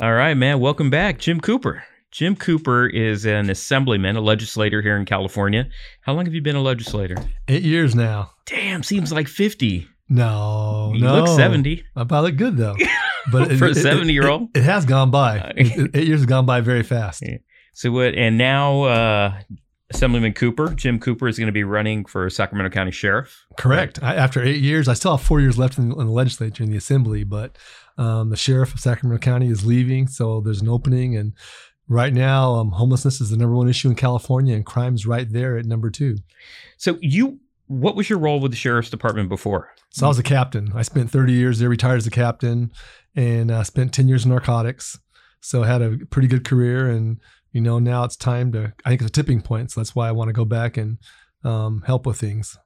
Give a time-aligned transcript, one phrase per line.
[0.00, 0.60] All right, man.
[0.60, 1.84] Welcome back, Jim Cooper.
[2.10, 5.68] Jim Cooper is an assemblyman, a legislator here in California.
[6.00, 7.16] How long have you been a legislator?
[7.48, 8.30] Eight years now.
[8.46, 9.86] Damn, seems like 50.
[10.08, 11.16] No, You no.
[11.24, 11.84] look 70.
[11.94, 12.76] I probably look good though.
[13.30, 14.48] But For a 70-year-old?
[14.54, 15.38] it, it has gone by.
[15.40, 17.22] Uh, It- it- eight years has gone by very fast.
[17.24, 17.36] Yeah.
[17.74, 18.14] So what?
[18.14, 19.40] And now, uh,
[19.92, 23.44] Assemblyman Cooper, Jim Cooper, is going to be running for Sacramento County Sheriff.
[23.58, 24.02] Correct.
[24.02, 26.70] I, after eight years, I still have four years left in, in the legislature in
[26.70, 27.58] the assembly, but
[28.00, 31.16] um, the sheriff of Sacramento County is leaving, so there's an opening.
[31.16, 31.34] And
[31.86, 35.58] right now, um, homelessness is the number one issue in California, and crime's right there
[35.58, 36.16] at number two.
[36.78, 39.74] So you, what was your role with the sheriff's department before?
[39.90, 40.72] So I was a captain.
[40.74, 42.72] I spent 30 years there, retired as a captain,
[43.14, 44.98] and uh, spent 10 years in narcotics.
[45.42, 47.20] So I had a pretty good career, and
[47.52, 48.72] you know now it's time to.
[48.82, 49.72] I think it's a tipping point.
[49.72, 50.96] So that's why I want to go back and
[51.44, 52.56] um, help with things.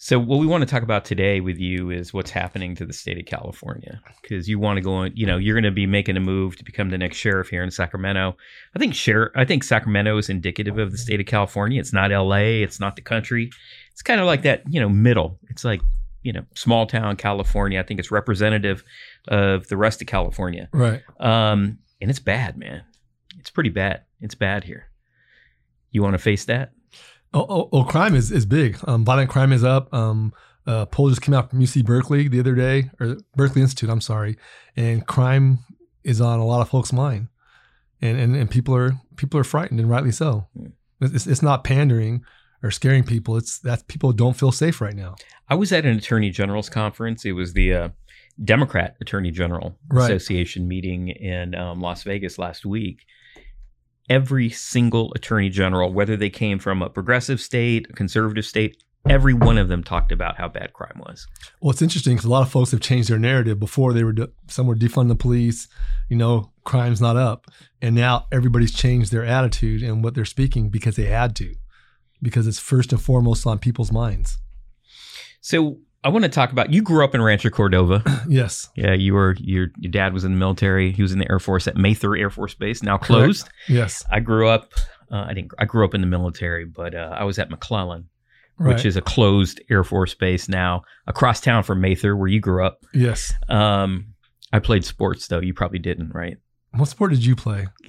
[0.00, 2.92] So what we want to talk about today with you is what's happening to the
[2.92, 5.86] state of California because you want to go on, you know, you're going to be
[5.86, 8.36] making a move to become the next sheriff here in Sacramento.
[8.76, 11.80] I think sheriff I think Sacramento is indicative of the state of California.
[11.80, 13.50] It's not LA, it's not the country.
[13.90, 15.40] It's kind of like that, you know, middle.
[15.50, 15.80] It's like,
[16.22, 17.80] you know, small town California.
[17.80, 18.84] I think it's representative
[19.26, 20.68] of the rest of California.
[20.72, 21.02] Right.
[21.18, 22.84] Um and it's bad, man.
[23.40, 24.04] It's pretty bad.
[24.20, 24.90] It's bad here.
[25.90, 26.70] You want to face that?
[27.34, 28.78] Oh, oh, oh crime is, is big.
[28.86, 29.92] Um, violent crime is up.
[29.92, 30.32] Um,
[30.66, 33.88] uh, poll just came out from UC Berkeley the other day, or Berkeley Institute.
[33.88, 34.36] I'm sorry,
[34.76, 35.60] and crime
[36.04, 37.28] is on a lot of folks' mind,
[38.02, 40.46] and and, and people are people are frightened, and rightly so.
[40.56, 40.66] Hmm.
[41.00, 42.22] It's, it's not pandering
[42.62, 43.36] or scaring people.
[43.36, 45.14] It's that people don't feel safe right now.
[45.48, 47.24] I was at an attorney general's conference.
[47.24, 47.88] It was the uh,
[48.44, 50.10] Democrat Attorney General Right.
[50.10, 53.04] Association meeting in um, Las Vegas last week.
[54.08, 59.34] Every single attorney general, whether they came from a progressive state, a conservative state, every
[59.34, 61.26] one of them talked about how bad crime was.
[61.60, 63.58] Well, it's interesting because a lot of folks have changed their narrative.
[63.58, 65.68] Before they were de- some were defund the police,
[66.08, 67.46] you know, crime's not up,
[67.80, 71.54] and now everybody's changed their attitude and what they're speaking because they had to,
[72.22, 74.38] because it's first and foremost on people's minds.
[75.40, 76.72] So I want to talk about.
[76.72, 78.02] You grew up in Rancho Cordova.
[78.28, 79.34] Yes, yeah, you were.
[79.38, 80.92] Your your dad was in the military.
[80.92, 83.48] He was in the Air Force at Mather Air Force Base, now closed.
[83.68, 84.72] yes, I grew up.
[85.10, 85.52] Uh, I didn't.
[85.58, 88.08] I grew up in the military, but uh, I was at McClellan.
[88.58, 88.74] right.
[88.74, 92.64] which is a closed Air Force base now across town from Mather, where you grew
[92.66, 92.84] up.
[92.92, 93.32] yes.
[93.48, 94.14] Um,
[94.52, 95.40] I played sports though.
[95.40, 96.36] You probably didn't, right?
[96.72, 97.66] What sport did you play?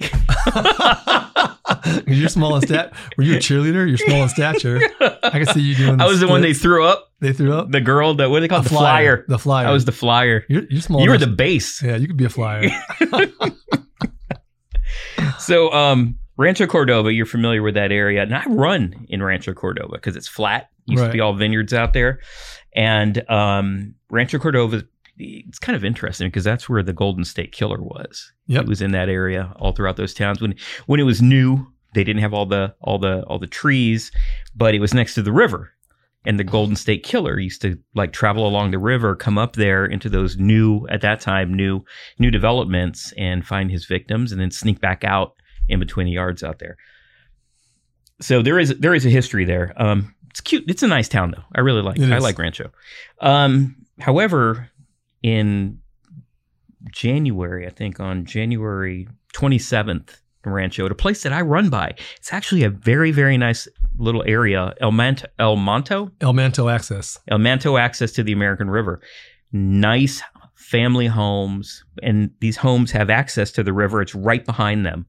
[2.06, 2.92] You're small in stat.
[3.16, 3.86] Were you a cheerleader?
[3.88, 4.80] You're small in stature.
[5.00, 6.00] I can see you doing.
[6.00, 7.09] I was the one they threw up.
[7.20, 7.70] They threw up.
[7.70, 8.64] The girl that what do they call it?
[8.64, 9.24] the flyer.
[9.28, 9.66] The flyer.
[9.66, 10.44] I was the flyer.
[10.48, 11.02] You're, you're small.
[11.02, 11.82] You were the base.
[11.82, 12.68] Yeah, you could be a flyer.
[15.38, 19.92] So, um, Rancho Cordova, you're familiar with that area, and I run in Rancho Cordova
[19.92, 20.70] because it's flat.
[20.86, 22.20] Used to be all vineyards out there,
[22.74, 24.84] and um, Rancho Cordova.
[25.22, 28.32] It's kind of interesting because that's where the Golden State Killer was.
[28.46, 28.62] Yep.
[28.62, 30.54] It was in that area all throughout those towns when
[30.86, 31.66] when it was new.
[31.94, 34.10] They didn't have all the all the all the trees,
[34.56, 35.72] but it was next to the river.
[36.26, 39.86] And the Golden State Killer used to like travel along the river, come up there
[39.86, 41.82] into those new at that time new
[42.18, 45.34] new developments and find his victims, and then sneak back out
[45.68, 46.76] in between the yards out there.
[48.20, 49.72] So there is there is a history there.
[49.76, 50.64] Um, it's cute.
[50.68, 51.44] It's a nice town though.
[51.54, 51.98] I really like.
[51.98, 52.22] It I is.
[52.22, 52.70] like Rancho.
[53.20, 54.70] Um, however,
[55.22, 55.80] in
[56.92, 61.94] January, I think on January 27th in Rancho, at a place that I run by.
[62.16, 63.68] It's actually a very, very nice
[63.98, 67.18] little area, El Manto, El Monto, El Manto access.
[67.28, 69.00] El Manto access to the American River.
[69.52, 70.22] Nice
[70.70, 74.00] family homes, and these homes have access to the river.
[74.00, 75.04] It's right behind them.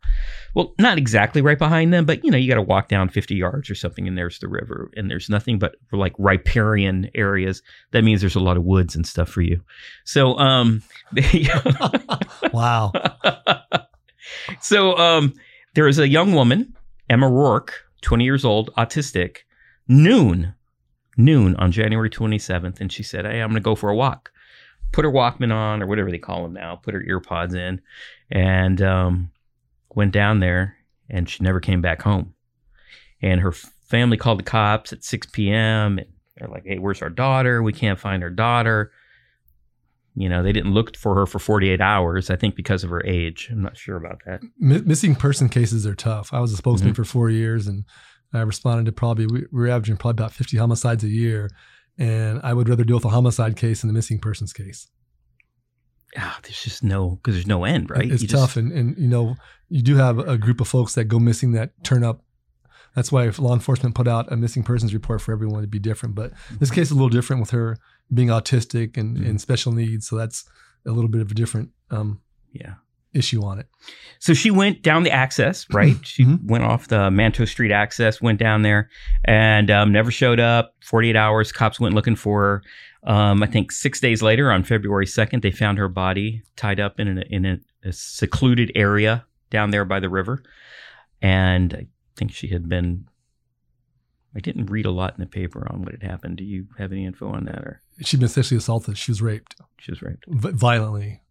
[0.56, 3.36] Well, not exactly right behind them, but you know, you got to walk down 50
[3.36, 7.62] yards or something, and there's the river, and there's nothing but like riparian areas.
[7.92, 9.62] That means there's a lot of woods and stuff for you.
[10.04, 10.82] So, um,
[12.54, 12.92] wow.
[14.60, 15.34] so um,
[15.76, 16.76] there was a young woman,
[17.10, 17.72] Emma Roark,
[18.02, 19.38] 20 years old, autistic,
[19.88, 20.54] noon,
[21.18, 24.32] noon on January 27th, and she said, "Hey, I'm going to go for a walk."
[24.92, 26.76] Put her Walkman on, or whatever they call them now.
[26.76, 27.82] Put her earpods in,
[28.30, 29.32] and um,
[29.96, 30.76] went down there,
[31.10, 32.34] and she never came back home.
[33.22, 35.98] And her family called the cops at 6 p.m.
[35.98, 37.64] And they're like, "Hey, where's our daughter?
[37.64, 38.92] We can't find our daughter."
[40.16, 42.30] You know, they didn't look for her for 48 hours.
[42.30, 43.48] I think because of her age.
[43.52, 44.42] I'm not sure about that.
[44.60, 46.34] Mi- missing person cases are tough.
[46.34, 46.96] I was a spokesman Mhm.
[46.98, 47.86] for four years, and
[48.34, 51.50] I responded to probably we, we were averaging probably about 50 homicides a year,
[51.98, 54.88] and I would rather deal with a homicide case than a missing persons case.
[56.18, 58.12] ah, there's just no because there's no end, right?
[58.12, 59.36] It's You tough, just- and and you know
[59.70, 62.22] you do have a group of folks that go missing that turn up.
[62.96, 65.80] That's why if law enforcement put out a missing persons report for everyone, it'd be
[65.80, 66.16] different.
[66.16, 67.78] But this case is a little different with her
[68.14, 69.30] being autistic and, Mhm.
[69.30, 70.44] and special needs, so that's
[70.86, 71.70] a little bit of a different.
[71.90, 72.22] Um,
[72.52, 72.76] yeah.
[73.14, 73.68] issue on it.
[74.20, 75.98] So she went down the access, right?
[76.02, 76.46] She Mhm.
[76.46, 78.90] went off the Manto Street access, went down there,
[79.26, 80.76] and um, never showed up.
[80.82, 82.42] Forty-eight hours, cops went looking for
[83.04, 83.12] her.
[83.14, 87.02] Um, I think six days later, on February second, they found her body tied up
[87.02, 90.42] in a, in a, a secluded area down there by the river,
[91.22, 93.08] and I think she had been.
[94.34, 96.38] I didn't read a lot in the paper on what had happened.
[96.38, 98.98] Do you have any info on that, or She'd been sexually assaulted.
[98.98, 100.26] She was raped she was raped?
[100.28, 101.22] violently.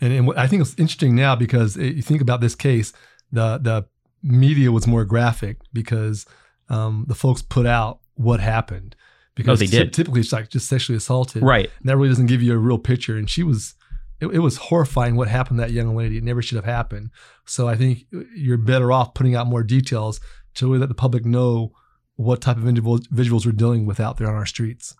[0.00, 2.92] And, and what I think it's interesting now because it, you think about this case,
[3.32, 3.86] the the
[4.22, 6.24] media was more graphic because
[6.68, 8.94] um, the folks put out what happened.
[9.34, 9.92] Because Oh, they did.
[9.92, 11.42] Typically, it's like just sexually assaulted.
[11.42, 11.70] Right.
[11.80, 13.16] And that really doesn't give you a real picture.
[13.16, 13.74] And she was,
[14.20, 16.18] it, it was horrifying what happened to that young lady.
[16.18, 17.10] It never should have happened.
[17.46, 20.20] So I think you're better off putting out more details
[20.54, 21.72] to really let the public know
[22.16, 24.96] what type of individuals we're dealing with out there on our streets.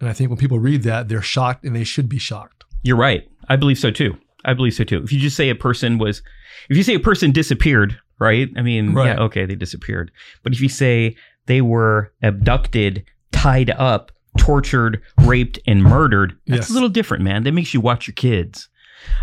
[0.00, 2.64] And I think when people read that, they're shocked and they should be shocked.
[2.82, 3.28] You're right.
[3.48, 4.16] I believe so too.
[4.44, 5.02] I believe so too.
[5.02, 6.22] If you just say a person was,
[6.68, 8.48] if you say a person disappeared, right?
[8.56, 9.06] I mean, Right.
[9.06, 10.10] yeah, okay, they disappeared.
[10.42, 11.16] But if you say
[11.46, 16.70] they were abducted, tied up, tortured, raped, and murdered, that's Yes.
[16.70, 17.42] a little different, man.
[17.44, 18.68] That makes you watch your kids.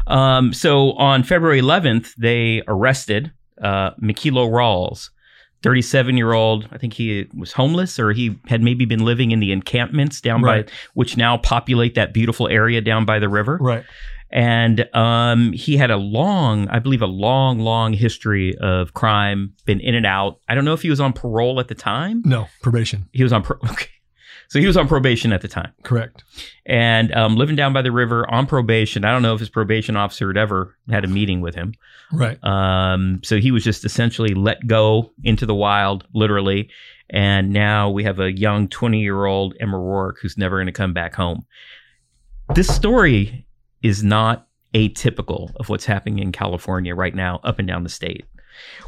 [0.08, 3.32] Um, so on February 11th, they arrested
[3.62, 5.10] uh, Mikelo Rawls,
[5.64, 6.68] 37 year old.
[6.72, 10.42] I think he was homeless or he had maybe been living in the encampments down
[10.42, 10.66] Right.
[10.68, 13.84] by, which now populate that beautiful area down by the river Right.
[14.30, 19.54] and um, he had a long, I believe, a long, long history of crime.
[19.66, 20.40] Been in and out.
[20.50, 22.22] I don't know if he was on parole at the time.
[22.26, 23.08] No, probation.
[23.14, 23.88] He was on pro- okay,
[24.54, 26.24] so he was on probation at the time, Correct.
[26.68, 29.04] and um, living down by the river on probation.
[29.04, 31.74] I don't know if his probation officer had ever had a meeting with him.
[32.12, 32.38] Right.
[32.44, 36.70] Um, so he was just essentially let go into the wild, literally.
[37.10, 40.72] And now we have a young 20 year old Emma Roark who's never going to
[40.72, 41.48] come back home.
[42.54, 43.48] This story
[43.82, 48.24] is not atypical of what's happening in California right now, up and down the state.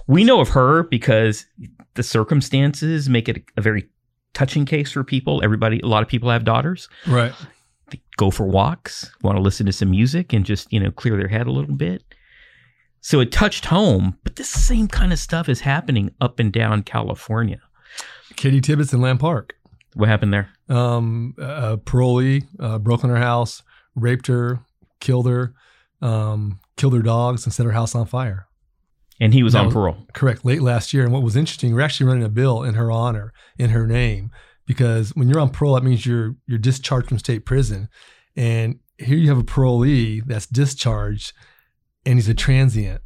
[0.06, 1.48] We know of her because
[1.96, 3.90] the circumstances make it a very
[4.36, 5.42] touching case for people.
[5.44, 7.34] Everybody, a lot of people have daughters Right.
[7.90, 11.18] they go for walks, want to listen to some music and just, you know, clear
[11.18, 12.04] their head a little bit.
[13.02, 16.84] So it touched home, but this same kind of stuff is happening up and down
[16.84, 17.62] California.
[18.36, 19.54] Katie Tibbetts in Land Park.
[19.94, 20.50] What happened there?
[20.68, 23.62] um, a parolee uh, broke in her house,
[23.96, 24.60] raped her,
[25.00, 25.54] killed her,
[26.02, 28.48] um, killed her dogs, and set her house on fire.
[29.20, 30.08] And he was That on was- parole.
[30.14, 30.44] Correct.
[30.44, 31.04] Late last year.
[31.04, 34.30] And what was interesting, we're actually running a bill in her honor, in her name,
[34.66, 37.88] because when you're on parole, that means you're you're discharged from state prison.
[38.36, 41.34] And here you have a parolee that's discharged,
[42.06, 43.02] and he's a transient.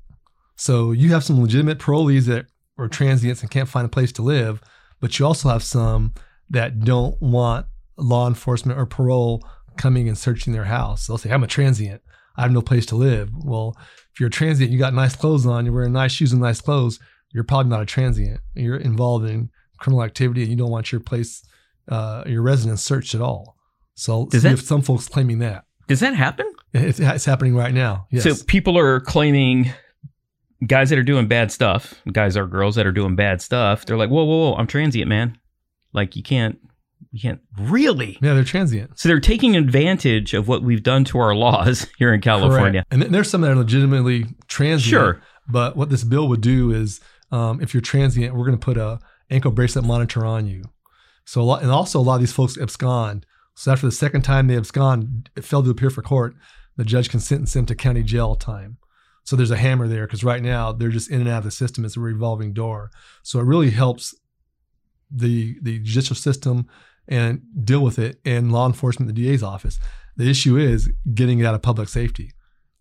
[0.56, 2.48] So you have some legitimate parolees that
[2.78, 4.62] are transients and can't find a place to live,
[5.00, 6.14] but you also have some
[6.50, 7.68] that don't want
[7.98, 9.46] law enforcement or parole
[9.78, 11.06] coming and searching their house.
[11.06, 12.02] They'll say, "I'm a transient.
[12.36, 13.76] I have no place to live." Well,
[14.20, 16.60] if you're a transient, you got nice clothes on, you're wearing nice shoes and nice
[16.60, 17.00] clothes,
[17.32, 18.42] you're probably not a transient.
[18.54, 21.42] You're involved in criminal activity and you don't want your place,
[21.88, 23.56] uh, your residence searched at all.
[23.96, 25.64] So Does that- if some folks claiming that.
[25.88, 26.52] Does that happen?
[26.74, 28.08] It's, it's happening right now.
[28.12, 28.24] Yes.
[28.24, 29.72] So people are claiming
[30.68, 33.96] guys that are doing bad stuff, guys or girls that are doing bad stuff, they're
[33.96, 35.38] like, whoa, whoa, whoa, I'm transient, man.
[35.94, 36.60] Like you can't,
[37.12, 38.18] you can't really.
[38.22, 39.00] yeah, they're transient.
[39.00, 42.82] So they're taking advantage of what we've done to our laws here in California.
[42.82, 42.88] Correct.
[42.92, 44.90] And then there's some that are legitimately transient.
[44.90, 45.22] Sure.
[45.48, 47.00] But what this bill would do is,
[47.32, 49.00] um, if you're transient, we're going to put a
[49.32, 50.64] ankle bracelet monitor on you.
[51.26, 53.26] So a lot, and also a lot of these folks abscond.
[53.56, 56.36] So after the second time they abscond, it failed to appear for court,
[56.78, 58.78] the judge can sentence them to county jail time.
[59.24, 61.52] So there's a hammer there because right now they're just in and out of the
[61.52, 61.86] system.
[61.86, 62.90] It's a revolving door.
[63.22, 64.16] So it really helps
[65.12, 66.68] the the judicial system
[67.10, 69.80] and deal with it in law enforcement, the DA's office.
[70.16, 72.32] The issue is getting it out of public safety.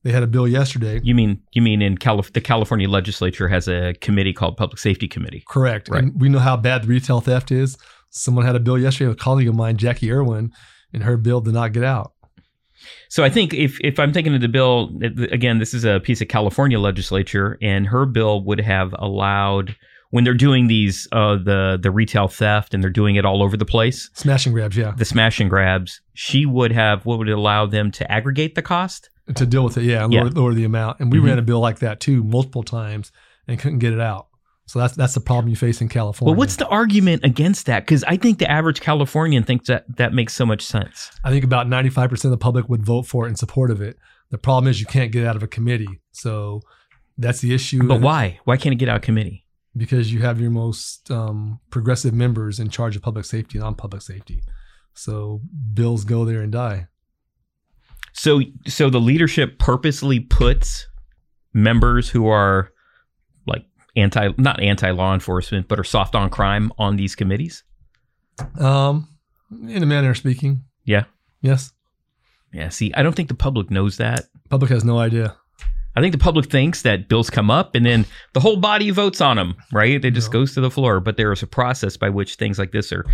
[0.04, 1.00] They had a bill yesterday.
[1.02, 5.08] You mean you mean in Calif- the California legislature has a committee called Public Safety
[5.08, 5.42] Committee.
[5.49, 5.88] Correct.
[5.88, 6.04] Right.
[6.04, 7.76] And we know how bad the retail theft is.
[8.11, 10.52] Someone had a bill yesterday, a colleague of mine, Jacqui Irwin,
[10.92, 12.12] and her bill did not get out.
[13.08, 14.97] So I think if if I'm thinking of the bill
[15.32, 19.75] again, this is a piece of California legislature, and her bill would have allowed
[20.10, 23.56] when they're doing these uh, the the retail theft and they're doing it all over
[23.56, 24.92] the place, Smashing grabs, yeah.
[24.96, 26.00] the smashing grabs.
[26.14, 29.10] She would have what would allow them to aggregate the cost.
[29.34, 30.22] To deal with it, yeah, and Yeah.
[30.22, 31.00] Lower, lower the amount.
[31.00, 31.24] And we Mhm.
[31.24, 33.12] ran a bill like that too, multiple times,
[33.46, 34.28] and couldn't get it out.
[34.64, 36.30] So that's that's the problem you face in California.
[36.32, 37.84] Well, what's the argument against that?
[37.84, 41.10] Because I think the average Californian thinks that that makes so much sense.
[41.24, 43.96] I think about 95% of the public would vote for it in support of it.
[44.30, 46.00] The problem is you can't get it out of a committee.
[46.12, 46.60] So
[47.16, 47.82] that's the issue.
[47.86, 48.40] But why?
[48.44, 49.44] Why can't it get out of committee?
[49.76, 53.75] Because you have your most um, progressive members in charge of public safety and on
[53.75, 54.42] public safety.
[54.94, 55.40] So
[55.75, 56.88] bills go there and die.
[58.12, 60.88] So so the leadership purposely puts
[61.52, 62.70] members who are
[63.46, 67.62] like anti, not anti law enforcement, but are soft on crime on these committees?
[68.58, 69.08] Um,
[69.50, 71.04] in a manner of speaking, Yeah.
[71.40, 71.72] yes.
[72.52, 72.70] Yeah.
[72.70, 74.25] See, I don't think the public knows that.
[74.48, 75.37] Public has no idea.
[75.98, 79.20] I think the public thinks that bills come up and then the whole body votes
[79.20, 80.02] on them, right?
[80.04, 80.40] It just No.
[80.40, 81.00] goes to the floor.
[81.00, 83.04] But there is a process by which things like this are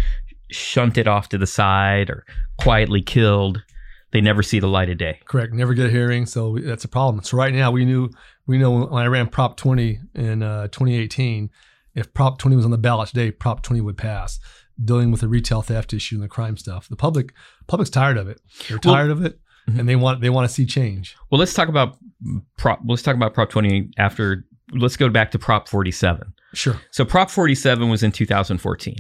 [0.51, 2.25] shunted off to the side or
[2.59, 3.63] quietly killed.
[4.13, 5.19] They never see the light of day.
[5.25, 5.53] Correct.
[5.55, 7.25] Never get a hearing, so we, that's a problem.
[7.25, 8.11] So right now we knew
[8.47, 11.51] we know when I ran Prop 20 in uh, 2018,
[11.95, 14.39] if Prop 20 was on the ballot today, Prop 20 would pass.
[14.85, 17.33] Dealing with the retail theft issue and the crime stuff, the public
[17.69, 18.41] public's tired of it.
[18.69, 19.39] They're Well- tired of it,
[19.69, 19.79] Mhm.
[19.81, 21.17] and they want they want to see change.
[21.31, 21.97] Well, let's talk about
[22.57, 22.81] prop.
[22.87, 24.45] Let's talk about Prop 20 after.
[24.73, 26.33] Let's go back to Prop 47.
[26.55, 26.81] Sure.
[26.91, 28.97] So Prop 47 was in 2014,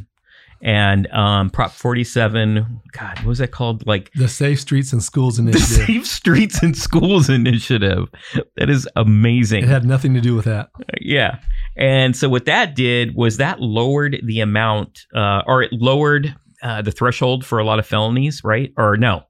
[0.63, 2.81] and um, Prop 47.
[2.93, 3.87] God, what was that called?
[3.87, 5.87] Like The Safe Streets and Schools the Initiative.
[5.87, 8.09] Safe Streets and Schools Initiative.
[8.57, 9.65] That is amazing.
[9.65, 10.71] it had nothing to do with that.
[11.01, 11.39] Yeah.
[11.77, 16.83] And so what that did was that lowered the amount, uh, or it lowered uh,
[16.83, 18.73] the threshold for a lot of felonies, right?
[18.77, 19.25] Or no,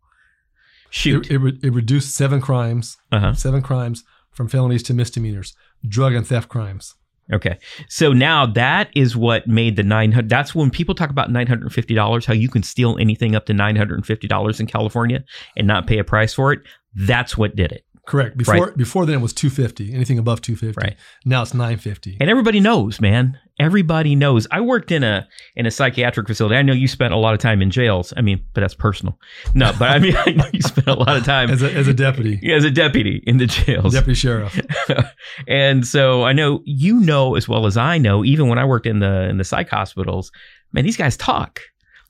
[0.95, 1.27] shoot.
[1.27, 3.35] It, it, re- it reduced seven crimes, Uh-huh.
[3.35, 5.55] seven crimes from felonies to misdemeanors,
[5.87, 6.95] drug and theft crimes.
[7.33, 7.59] Okay.
[7.89, 10.29] So now that is what made the 900.
[10.29, 14.67] That's when people talk about $950, how you can steal anything up to $950 in
[14.67, 15.25] California
[15.57, 16.61] and not pay a price for it.
[16.95, 17.85] That's what did it.
[18.07, 18.37] Correct.
[18.37, 19.95] Before before then it was 250.
[19.95, 20.79] Anything above 250.
[20.87, 20.97] Right.
[21.25, 22.19] Now it's 950.
[22.21, 23.39] And everybody knows, man.
[23.64, 24.47] Everybody knows.
[24.50, 26.54] I worked in a in a psychiatric facility.
[26.56, 28.12] I know you spent a lot of time in jails.
[28.14, 29.18] I mean, but that's personal.
[29.54, 31.88] No, but I mean, I know you spent a lot of time As a, as
[31.88, 33.94] a deputy, as a deputy in the jails.
[33.94, 34.61] deputy sheriff.
[35.49, 38.87] and so I know you know as well as I know, even when I worked
[38.87, 40.30] in the in the psych hospitals,
[40.73, 41.61] man, these guys talk.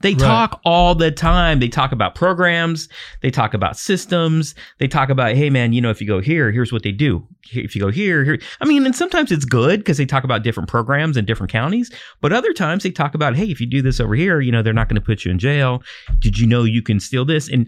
[0.04, 0.18] They Right.
[0.20, 1.60] talk all the time.
[1.60, 2.90] They talk about programs.
[3.22, 4.54] They talk about systems.
[4.78, 7.26] They talk about, hey, man, you know, if you go here, here's what they do.
[7.52, 8.38] If you go here, here.
[8.60, 11.90] I mean, and sometimes it's good because they talk about different programs in different counties.
[12.20, 14.62] But other times they talk about, hey, if you do this over here, you know,
[14.62, 15.82] they're not going to put you in jail.
[16.18, 17.48] Did you know you can steal this?
[17.48, 17.66] And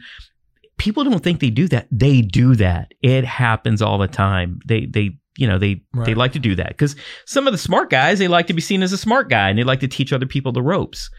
[0.77, 1.89] people don't think they do that.
[1.91, 2.93] They do that.
[3.01, 4.61] It happens all the time.
[4.67, 7.91] They they you know they they like to do that because some of the smart
[7.91, 10.13] guys they like to be seen as a smart guy and they like to teach
[10.13, 11.11] other people the ropes.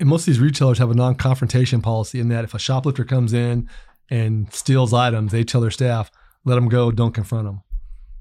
[0.00, 3.32] And most of these retailers have a non-confrontation policy in that if a shoplifter comes
[3.32, 3.68] in
[4.10, 6.10] and steals items, they tell their staff,
[6.44, 6.90] "Let them go.
[6.90, 7.62] Don't confront them."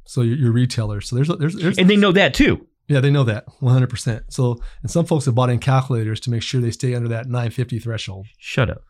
[0.05, 1.07] So you're, you're retailers.
[1.09, 2.67] So there's there's, there's And they know that too.
[2.87, 3.89] yeah they know that 100.
[3.89, 7.07] percent So and some folks have bought in calculators to make sure they stay under
[7.09, 8.27] that 950 threshold.
[8.37, 8.83] Shut up.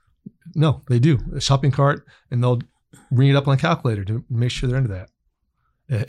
[0.55, 2.61] No, they do a shopping cart and they'll
[3.11, 5.09] ring it up on a calculator to make sure they're under that.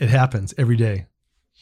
[0.01, 1.05] It happens every day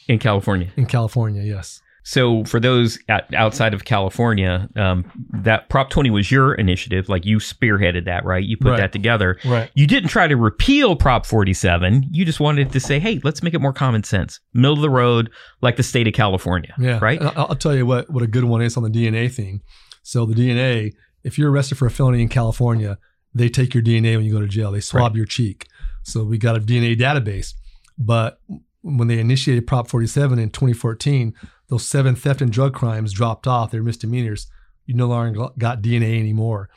[0.08, 0.72] In California.
[0.77, 1.43] in California.
[1.43, 1.82] Yes.
[2.05, 7.07] So for those at, outside of California, um, that Prop 20 was your initiative.
[7.07, 8.43] Like you spearheaded that, right?
[8.43, 8.77] You put Right.
[8.77, 9.38] that together.
[9.45, 9.72] Right.
[9.74, 12.07] You didn't try to repeal Prop 47.
[12.12, 14.89] You just wanted to say, hey, let's make it more common sense, middle of the
[14.89, 15.29] road,
[15.62, 16.74] like the state of California.
[16.77, 17.00] Yeah.
[17.01, 17.22] Right.
[17.22, 19.62] I'll, I'll tell you what what a good one is on the DNA thing.
[20.01, 20.93] So the DNA,
[21.24, 22.98] if you're arrested for a felony in California,
[23.33, 24.72] they take your DNA when you go to jail.
[24.74, 25.67] They swab your cheek.
[26.03, 27.53] So we got a DNA database.
[27.98, 28.41] But
[28.81, 31.33] when they initiated Prop 47 in 2014,
[31.70, 33.72] those seven theft and drug crimes dropped off.
[33.72, 34.48] They're misdemeanors.
[34.86, 36.70] You no longer got DNA anymore.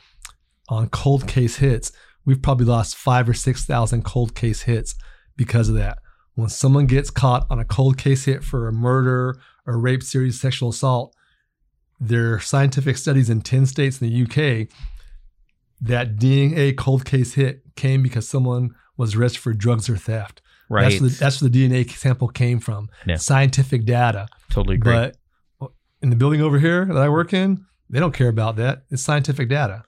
[0.69, 1.91] On cold case hits,
[2.25, 4.95] we've probably lost five or six thousand cold case hits
[5.35, 5.99] because of that.
[6.35, 10.39] When someone gets caught on a cold case hit for a murder or rape, serious
[10.39, 11.15] sexual assault,
[11.99, 14.67] there are scientific studies in 10 states in the UK
[15.81, 20.41] that DNA cold case hit came because someone was arrested for drugs or theft.
[20.69, 20.89] Right.
[20.89, 22.89] That's where, the, that's where the DNA sample came from.
[23.05, 23.15] Yeah.
[23.15, 24.27] Scientific data.
[24.49, 24.93] totally agree.
[24.93, 25.15] But
[26.01, 28.83] in the building over here that I work in, they don't care about that.
[28.89, 29.83] It's scientific data.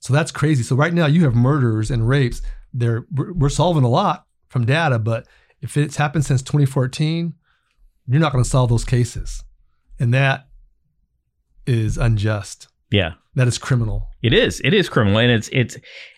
[0.00, 0.62] So that's crazy.
[0.62, 2.42] So right now you have murders and rapes.
[2.72, 5.26] They're we're, solving a lot from data, but
[5.60, 7.34] if it's happened since 2014,
[8.06, 9.42] you're not going to solve those cases,
[9.98, 10.46] and that
[11.66, 12.68] is unjust.
[12.90, 13.14] yeah.
[13.34, 14.08] That is criminal.
[14.22, 14.60] It is.
[14.64, 15.76] It is criminal, and it's it's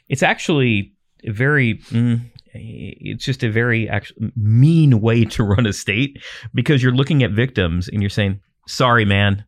[0.08, 1.78] it's actually very.
[1.90, 6.22] Mm, it's just a very actually mean way to run a state
[6.54, 9.44] because you're looking at victims and you're saying, "Sorry, man,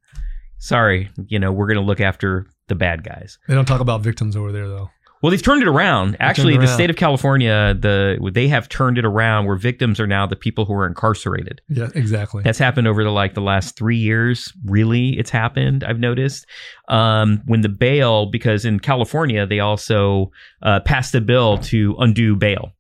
[0.59, 1.11] sorry.
[1.27, 4.37] You know, we're going to look after the bad guys." They don't talk about victims
[4.37, 4.91] over there though.
[5.23, 6.17] Well, they've turned it around.
[6.19, 10.07] Actually, it the state of California, the they have turned it around where victims are
[10.07, 11.61] now the people who are incarcerated.
[11.69, 12.43] Yeah, exactly.
[12.43, 14.51] That's happened over the like the last three years.
[14.65, 15.85] Really, it's happened.
[15.85, 16.47] I've noticed
[16.89, 20.31] um, when the bail, because in California they also
[20.63, 22.73] uh, passed a bill to undo bail.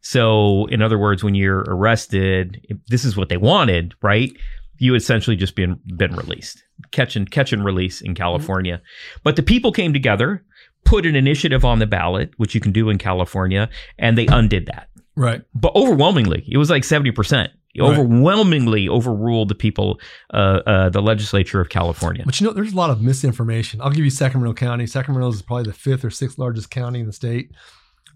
[0.00, 4.32] So, in other words, when you're arrested, this is what they wanted, right?
[4.78, 6.62] You essentially just been been released,
[6.92, 8.80] catch and catch and release in California.
[9.24, 10.44] But the people came together,
[10.84, 14.66] put an initiative on the ballot, which you can do in California, and they undid
[14.66, 14.88] that.
[15.16, 15.42] Right.
[15.52, 17.50] but overwhelmingly, it was like seventy percent.
[17.76, 17.90] Right.
[17.90, 20.00] Overwhelmingly overruled the people,
[20.32, 22.22] uh, uh, the legislature of California.
[22.24, 23.80] But you know, there's a lot of misinformation.
[23.80, 24.86] I'll give you Sacramento County.
[24.86, 27.50] Sacramento is probably the fifth or sixth largest county in the state.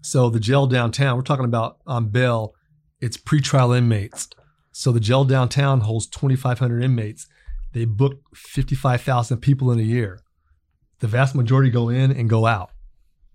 [0.03, 2.53] So the jail downtown, we're talking about um, on bail,
[2.99, 4.27] it's pretrial inmates.
[4.73, 7.25] So the jail downtown holds 2,500 inmates.
[7.71, 10.19] They book 55,000 people in a year.
[10.99, 12.71] The vast majority go in and go out.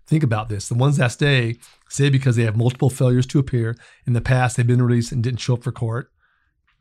[0.05, 0.69] Think about this.
[0.69, 1.57] The ones that stay
[1.89, 3.75] stay because they have multiple failures to appear.
[4.05, 6.11] In the past, they've been released and didn't show up for court.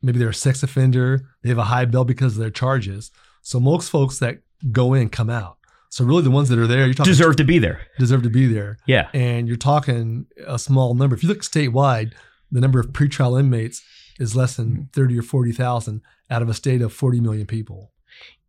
[0.03, 1.29] Maybe they're a sex offender.
[1.43, 3.11] They have a high bail because of their charges.
[3.41, 4.41] So most folks that
[4.71, 5.58] go in come out.
[5.91, 7.81] So really, the ones that are there, you're talking Deserve to be there.
[7.99, 9.09] deserve to be there, Yeah.
[9.15, 11.17] and you're talking a small number.
[11.17, 12.13] If you look statewide,
[12.51, 13.83] the number of pretrial inmates
[14.19, 14.83] is less than hmm.
[14.93, 17.93] thirty or forty thousand out of a state of forty million people.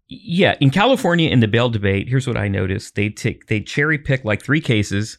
[0.07, 3.97] Yeah, in California, in the bail debate, here's what I noticed: they take they cherry
[3.97, 5.17] pick like three cases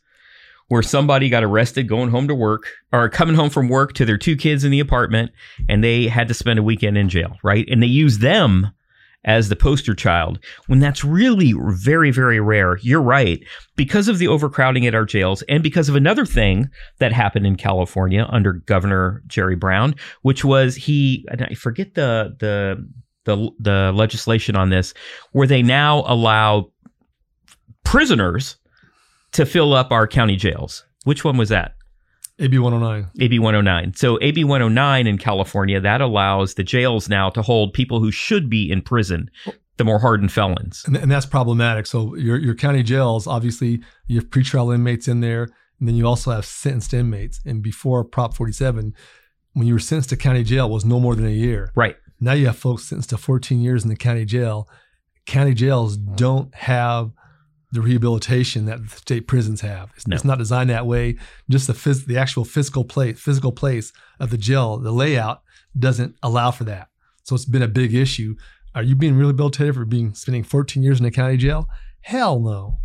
[0.69, 4.19] where somebody got arrested going home to work or coming home from work to their
[4.19, 5.33] two kids in the apartment,
[5.69, 7.67] and they had to spend a weekend in jail, right?
[7.69, 8.71] And they use them
[9.25, 12.79] as the poster child when that's really very very rare.
[12.79, 13.43] You're right
[13.77, 17.57] because of the overcrowding at our jails, and because of another thing that happened in
[17.57, 22.89] California under Governor Jerry Brown, which was he I forget the the
[23.25, 24.95] the the legislation on this
[25.33, 26.73] where they now allow
[27.85, 28.57] prisoners
[29.33, 30.85] to fill up our county jails.
[31.05, 31.75] Which one was that?
[32.41, 33.11] AB 109.
[33.21, 33.95] AB 109.
[33.95, 38.49] So AB 109 in California that allows the jails now to hold people who should
[38.49, 39.31] be in prison,
[39.77, 40.83] the more hardened felons.
[40.87, 41.87] And, and that's problematic.
[41.87, 45.45] So your your county jails, obviously, you have pretrial inmates in there,
[45.79, 47.41] and then you also have sentenced inmates.
[47.45, 48.95] And before Prop 47,
[49.53, 51.71] when you were sentenced to county jail, was no more than a year.
[51.75, 51.97] Right.
[52.21, 54.69] Now you have folks sentenced to 14 years in the county jail.
[55.27, 57.13] County jails don't have
[57.73, 59.91] the rehabilitation that the state prisons have.
[59.97, 60.17] It's, No.
[60.17, 61.17] it's not designed that way.
[61.49, 65.43] Just the phys- the actual physical place, physical place of the jail, the layout
[65.79, 66.89] doesn't allow for that.
[67.23, 68.35] So it's been a big issue.
[68.75, 71.69] Are you being rehabilitated for being spending 14 years in a county jail?
[72.03, 72.79] Hell no.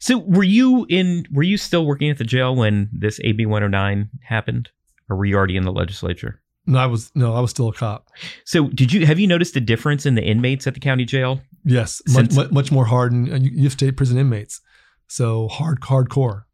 [0.00, 4.10] So were you in were you still working at the jail when this AB 109
[4.24, 4.68] happened
[5.08, 6.39] or were you already in the legislature?
[6.66, 8.08] No, I was no, I was still a cop.
[8.44, 11.40] So did you have you noticed a difference in the inmates at the county jail?
[11.64, 13.28] Yes, much, much, much more hardened.
[13.28, 14.60] And you, you have state prison inmates,
[15.08, 16.44] so hard, hardcore.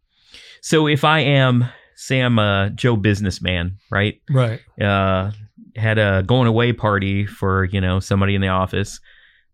[0.62, 1.66] So if I am
[1.96, 4.20] say I'm a Joe businessman, right?
[4.30, 4.60] Right.
[4.80, 5.32] uh,
[5.74, 9.00] had a going away party for you know somebody in the office.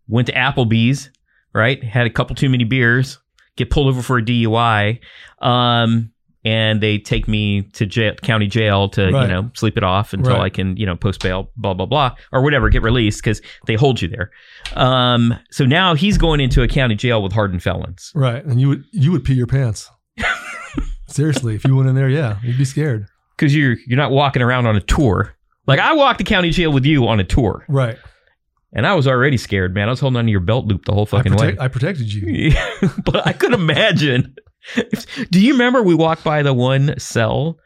[0.07, 1.09] Went to Applebee's,
[1.53, 1.83] right?
[1.83, 3.19] Had a couple too many beers.
[3.55, 4.99] Get pulled over for a DUI,
[5.39, 6.11] um,
[6.45, 10.33] and they take me to jail, county jail to you know sleep it off until
[10.33, 10.41] Right.
[10.43, 13.75] I can you know post bail, blah blah blah, or whatever, get released because they
[13.75, 14.31] hold you there.
[14.75, 18.11] Um, so now he's going into a county jail with hardened felons.
[18.15, 18.43] Right.
[18.45, 19.89] And you would you would pee your pants.
[21.07, 23.05] Seriously, if you went in there, yeah, you'd be scared.
[23.37, 25.35] because you're you're not walking around on a tour.
[25.67, 27.97] Like I walked the county jail with you on a tour, Right.
[28.73, 29.87] and I was already scared, man.
[29.87, 31.63] I was holding onto your belt loop the whole I, fucking protect, way.
[31.63, 32.51] I protected you.
[33.05, 34.35] but I could imagine.
[35.31, 37.57] Do you remember we walked by the one cell,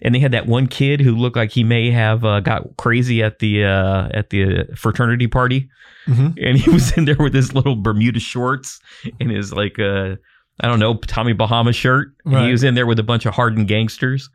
[0.00, 3.22] and they had that one kid who looked like he may have uh, got crazy
[3.22, 5.68] at the uh, at the fraternity party,
[6.06, 8.80] hmm and he was in there with his little Bermuda shorts
[9.20, 10.16] and his like uh,
[10.60, 13.34] I don't know Tommy Bahama shirt, and he was in there with a bunch of
[13.34, 14.30] hardened gangsters.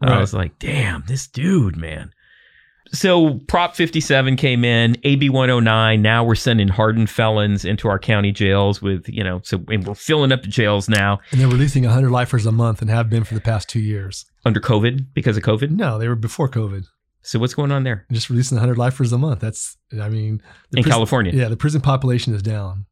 [0.00, 2.12] And I was like, damn, this dude, man.
[2.92, 6.00] So Prop 57 came in, AB 109.
[6.02, 9.94] Now we're sending hardened felons into our county jails with, you know, so and we're
[9.94, 13.24] filling up the jails now And they're releasing 100 lifers a month and have been
[13.24, 14.24] for the past two years.
[14.44, 15.70] under COVID because of COVID.
[15.70, 16.84] No, they were before COVID.
[17.22, 19.40] So what's going on there Just releasing 100 lifers a month.
[19.40, 20.40] That's, I mean, in
[20.72, 21.32] prison- California?
[21.34, 22.86] Yeah, the prison population is down.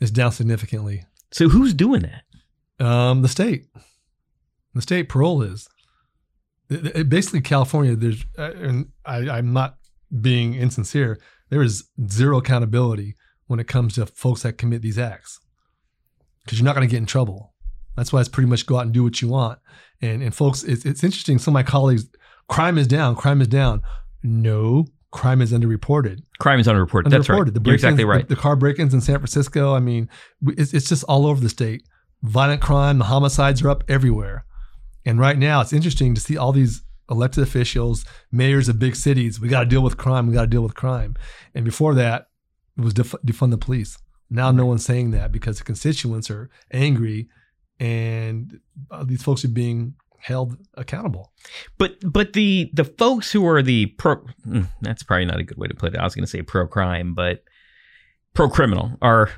[0.00, 1.04] It's down significantly.
[1.32, 2.84] So who's doing that?
[2.84, 3.66] Um, the state,
[4.74, 5.68] the state parole is
[6.68, 7.96] basically California.
[7.96, 9.76] There's, uh, and I, I'm not
[10.20, 11.18] being insincere.
[11.50, 13.14] There is zero accountability
[13.46, 15.40] when it comes to folks that commit these acts,
[16.44, 17.52] because you're not going to get in trouble.
[17.96, 19.58] That's why it's pretty much go out and do what you want.
[20.02, 21.38] And and folks, it's it's interesting.
[21.38, 22.06] Some of my colleagues,
[22.48, 23.80] crime is down, crime is down.
[24.22, 26.22] No, crime is underreported.
[26.38, 27.10] Crime is underreported.
[27.10, 27.46] That's right.
[27.46, 28.28] The You're exactly right.
[28.28, 29.74] The, the car break-ins in San Francisco.
[29.74, 30.10] I mean,
[30.48, 31.84] it's, it's just all over the state.
[32.22, 34.44] Violent crime, the homicides are up everywhere.
[35.06, 39.40] And right now, it's interesting to see all these elected officials, mayors of big cities.
[39.40, 40.26] We got to deal with crime.
[40.26, 41.14] We got to deal with crime.
[41.54, 42.26] And before that,
[42.76, 43.96] it was def- defund the police.
[44.28, 47.28] Now no one's saying that because the constituents are angry,
[47.78, 48.58] and
[48.90, 51.32] uh, these folks are being held accountable.
[51.78, 55.58] But but the the folks who are the pro mm, that's probably not a good
[55.58, 56.00] way to put it.
[56.00, 57.44] I was going to say pro crime, but
[58.34, 59.30] pro criminal are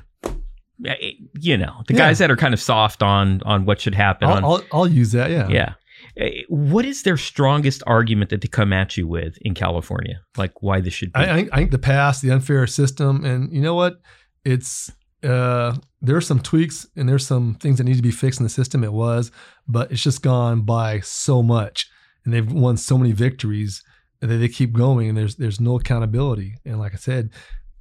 [1.39, 1.99] you know the Yeah.
[1.99, 4.29] guys that are kind of soft on on what should happen.
[4.29, 5.29] I'll, I'll, I'll use that.
[5.31, 5.47] Yeah.
[5.49, 5.73] yeah,
[6.17, 10.21] Eh, What is their strongest argument that they come at you with in California?
[10.37, 11.19] Like why this should be?
[11.19, 13.99] I, I think the past, the unfair system, and you know what?
[14.45, 14.91] It's
[15.23, 18.45] uh, there are some tweaks and there's some things that need to be fixed in
[18.45, 18.83] the system.
[18.85, 19.31] It was,
[19.67, 21.89] but it's just gone by so much,
[22.23, 23.83] and they've won so many victories
[24.21, 26.55] that they keep going, and there's there's no accountability.
[26.65, 27.31] And like I said,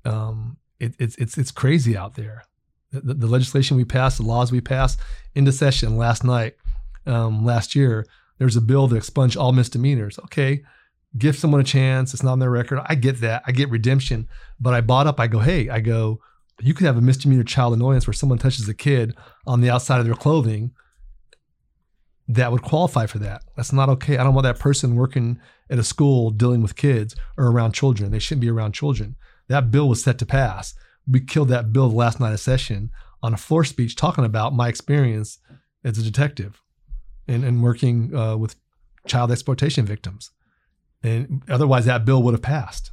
[0.04, 2.42] um, it, it's it's it's crazy out there.
[2.90, 4.98] The, the, legislation we passed, the laws we passed
[5.34, 6.56] into session last night,
[7.06, 8.06] um, last year,
[8.38, 10.18] there's a bill to expunge all misdemeanors.
[10.20, 10.62] Okay,
[11.16, 12.14] give someone a chance.
[12.14, 12.80] It's not on their record.
[12.86, 13.42] I get that.
[13.46, 14.28] I get redemption.
[14.60, 15.20] But I bought up.
[15.20, 16.20] I go, hey, I go,
[16.60, 19.14] you could have a misdemeanor child annoyance where someone touches a kid
[19.46, 20.72] on the outside of their clothing.
[22.26, 23.42] That would qualify for that.
[23.56, 24.18] That's not okay.
[24.18, 28.10] I don't want that person working at a school dealing with kids or around children.
[28.10, 29.16] They shouldn't be around children.
[29.48, 30.74] That bill was set to pass.
[31.10, 32.90] We killed that bill the last night of session
[33.22, 35.38] on a floor speech talking about my experience
[35.84, 36.62] as a detective
[37.26, 38.56] and, and working uh, with
[39.06, 40.30] child exploitation victims.
[41.02, 42.90] And otherwise, that bill would have passed.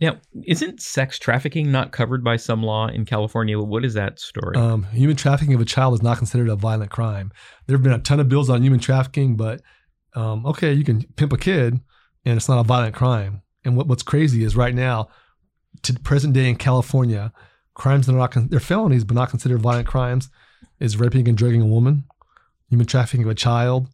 [0.00, 3.58] now, isn't sex trafficking not covered by some law in California?
[3.58, 4.56] What is that story?
[4.56, 7.32] Um, human trafficking of a child is not considered a violent crime.
[7.66, 9.62] There have been a ton of bills on human trafficking, but
[10.14, 11.80] um, okay, you can pimp a kid
[12.24, 13.42] and it's not a violent crime.
[13.64, 15.08] And what, what's crazy is right now,
[15.82, 17.32] to present day in California,
[17.74, 20.28] crimes that are not con- they're felonies but not considered violent crimes
[20.80, 22.04] is raping and drugging a woman,
[22.68, 23.88] human trafficking of a child,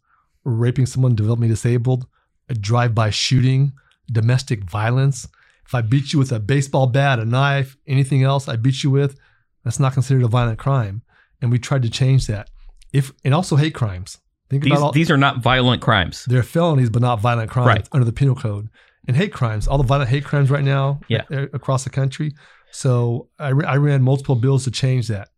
[0.45, 2.07] raping someone developmentally disabled,
[2.49, 3.73] a drive-by shooting,
[4.11, 5.29] domestic violence.
[5.67, 8.91] If I beat you with a baseball bat, a knife, anything else I beat you
[8.91, 9.19] with,
[9.65, 11.03] that's not considered a violent crime.
[11.41, 12.51] And we tried to change that.
[12.93, 14.19] If and also hate crimes.
[14.51, 16.25] Think these about all these are not violent crimes.
[16.27, 17.89] they're felonies, but not violent crimes Right.
[17.93, 18.69] under the penal code.
[19.09, 21.23] And hate crimes, all the violent hate crimes right now Yeah.
[21.53, 22.33] across the country.
[22.71, 25.29] So I, I ran multiple bills to change that.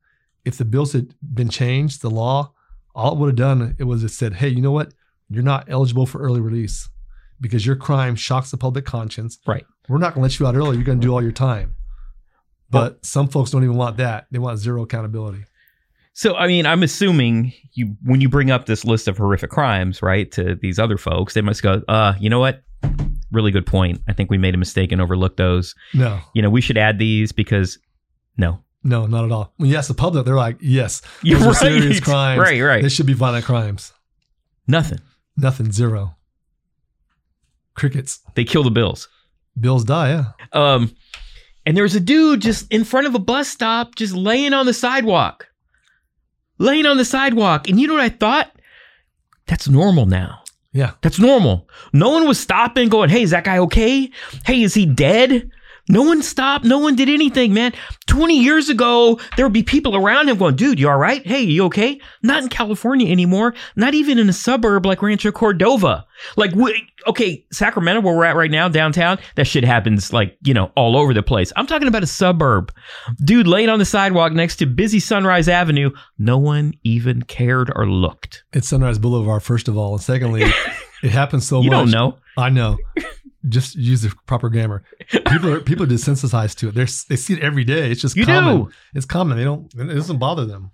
[0.44, 2.52] If the bills had been changed, the law,
[2.94, 4.92] all it would have done it was it said, hey, you know what?
[5.30, 6.88] You're not eligible for early release
[7.40, 9.38] because your crime shocks the public conscience.
[9.46, 9.64] Right.
[9.88, 10.76] We're not going to let you out early.
[10.76, 11.74] You're going to do all your time.
[12.70, 14.26] But some folks don't even want that.
[14.30, 15.44] They want zero accountability.
[16.12, 20.02] So, I mean, I'm assuming you when you bring up this list of horrific crimes,
[20.02, 22.62] right, to these other folks, they must go, uh, you know what?
[23.34, 24.00] Really good point.
[24.08, 25.74] I think we made a mistake and overlooked those.
[25.92, 27.78] No, You know, we should add these because
[28.36, 28.60] no.
[28.82, 29.52] no, not at all.
[29.56, 32.40] When you ask the public, they're like, yes, You're those are serious crimes.
[32.40, 32.82] Right, right.
[32.82, 33.92] They should be violent crimes.
[34.66, 35.00] Nothing.
[35.36, 36.16] Nothing, zero.
[37.74, 38.20] Crickets.
[38.34, 39.08] They kill the bills.
[39.58, 40.24] Bills die, yeah.
[40.52, 40.94] Um,
[41.66, 44.74] and there's a dude just in front of a bus stop, just laying on the
[44.74, 45.48] sidewalk,
[46.58, 47.68] laying on the sidewalk.
[47.68, 48.52] And you know what I thought?
[49.46, 50.43] That's normal now.
[50.74, 50.92] Yeah.
[51.00, 51.68] That's normal.
[51.92, 54.10] No one was stopping, going, "Hey, is that guy okay?
[54.44, 55.50] Hey, is he dead?"
[55.88, 56.64] No one stopped.
[56.64, 57.72] No one did anything, man.
[58.06, 61.24] 20 years ago, there would be people around him going, dude, you all right?
[61.26, 62.00] Hey, you okay?
[62.22, 63.54] Not in California anymore.
[63.76, 66.06] Not even in a suburb like Rancho Cordova.
[66.36, 70.54] Like, we, okay, Sacramento, where we're at right now, downtown, that shit happens like, you
[70.54, 71.52] know, all over the place.
[71.56, 72.72] I'm talking about a suburb.
[73.22, 75.90] Dude laying on the sidewalk next to busy Sunrise Avenue.
[76.18, 78.44] No one even cared or looked.
[78.52, 79.94] It's Sunrise Boulevard, first of all.
[79.94, 80.44] And secondly,
[81.02, 81.86] it happens so you much.
[81.86, 82.18] You don't know.
[82.38, 82.78] I know.
[83.48, 84.82] Just use the proper grammar.
[85.10, 86.74] People are people are desensitized to it.
[86.74, 87.90] They're, they see it every day.
[87.90, 88.56] It's just You common.
[88.64, 88.70] do.
[88.94, 89.36] It's common.
[89.36, 89.72] They don't.
[89.74, 90.70] It doesn't bother them.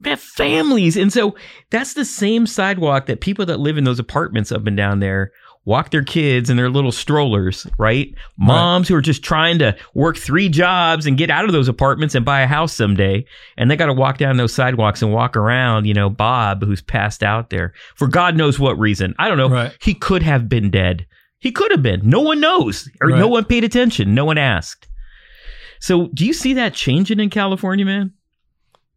[0.00, 0.96] They have families.
[0.96, 1.34] And so
[1.70, 5.32] that's the same sidewalk that people that live in those apartments up and down there
[5.64, 8.14] walk their kids in their little strollers, right?
[8.38, 12.14] Moms who are just trying to work three jobs and get out of those apartments
[12.14, 13.24] and buy a house someday.
[13.56, 16.82] And they got to walk down those sidewalks and walk around, you know, Bob, who's
[16.82, 19.14] passed out there for God knows what reason.
[19.18, 19.48] I don't know.
[19.48, 19.76] Right.
[19.80, 21.04] He could have been dead.
[21.46, 22.00] He could have been.
[22.02, 24.16] No one knows, or no one paid attention.
[24.16, 24.88] No one asked.
[25.78, 28.14] So, do you see that changing in California, man?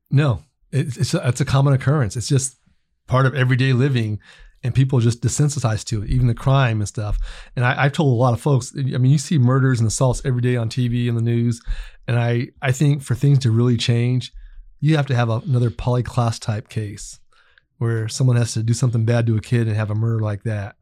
[0.10, 2.18] No, it's it's a, it's a common occurrence.
[2.18, 2.58] It's just
[3.06, 4.20] part of everyday living,
[4.64, 7.20] and people just desensitized to it, even the crime and stuff.
[7.56, 8.74] And I, I've told a lot of folks.
[8.76, 11.62] I mean, you see murders and assaults every day on TV and the news,
[12.08, 14.34] and I I think for things to really change,
[14.80, 17.20] you have to have a, another Polly Klaas type case
[17.78, 20.42] where someone has to do something bad to a kid and have a murder like
[20.46, 20.78] that,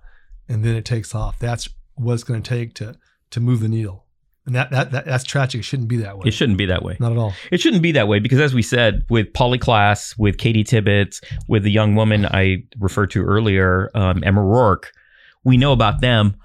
[0.49, 1.39] and then it takes off.
[1.39, 2.95] That's what it's going to take to
[3.31, 4.05] to move the needle,
[4.45, 5.59] and that, that that that's tragic.
[5.59, 6.23] It shouldn't be that way.
[6.27, 6.97] It shouldn't be that way.
[6.99, 7.33] Not at all.
[7.51, 11.21] It shouldn't be that way because, as we said, with Polly Klaas, with Katie Tibbetts,
[11.47, 14.85] with the young woman I referred to earlier, um, Emma Roark,
[15.43, 16.35] we know about them.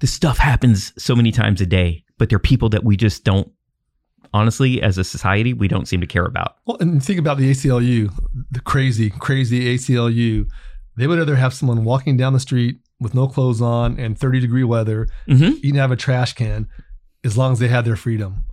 [0.00, 3.50] This stuff happens so many times a day, but they're people that we just don't,
[4.34, 6.56] honestly, as a society, we don't seem to care about.
[6.66, 8.12] Well, and think about the ACLU,
[8.50, 10.48] the crazy, crazy ACLU.
[10.96, 14.40] They would rather have someone walking down the street with no clothes on and 30
[14.40, 15.56] degree weather, Mm-hmm.
[15.62, 16.68] eating out of a trash can,
[17.24, 18.44] as long as they have their freedom.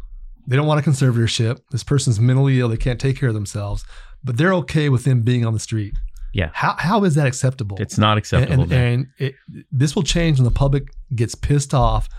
[0.45, 1.59] They don't want a conservatorship.
[1.71, 2.67] This person's mentally ill.
[2.67, 3.85] They can't take care of themselves,
[4.23, 5.93] but they're okay with them being on the street.
[6.33, 6.49] Yeah.
[6.53, 7.77] How how is that acceptable?
[7.79, 8.63] It's not acceptable.
[8.63, 8.93] and, man.
[8.93, 9.35] and it,
[9.71, 12.09] this will change when the public gets pissed off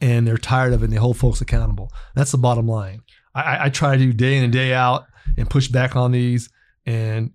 [0.00, 1.90] and they're tired of it and they hold folks accountable.
[2.14, 3.00] That's the bottom line.
[3.34, 5.06] I, I, I try to do day in and day out
[5.38, 6.50] and push back on these
[6.86, 7.32] and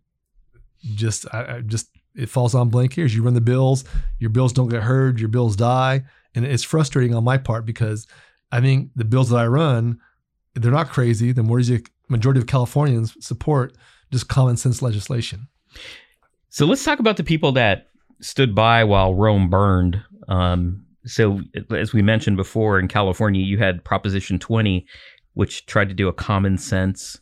[0.96, 3.15] just I, I just it falls on blank ears.
[3.15, 3.84] You run the bills,
[4.19, 6.03] your bills don't get heard, your bills die,
[6.36, 8.08] and it's frustrating on my part because
[8.51, 9.99] I think the bills that I run,
[10.56, 11.32] they're not crazy.
[11.32, 13.75] The majority majority of Californians support
[14.12, 15.47] just common sense legislation.
[16.49, 17.88] So let's talk about the people that
[18.21, 20.01] stood by while Rome burned.
[20.27, 24.86] Um, so, as we mentioned before, in California, you had Proposition 20,
[25.36, 27.19] which tried to do a common sense,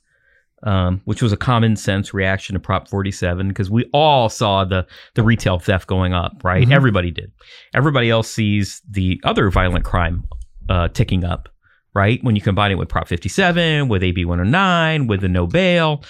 [0.65, 4.85] um, which was a common sense reaction to Prop 47, because we all saw the
[5.13, 6.67] the retail theft going up, right?
[6.67, 6.73] Mhm.
[6.73, 7.31] Everybody did.
[7.73, 10.25] Everybody else sees the other violent crime
[10.69, 11.47] uh, ticking up,
[11.93, 12.21] right?
[12.23, 16.03] When you combine it with Prop 57, with AB 109, with the no bail.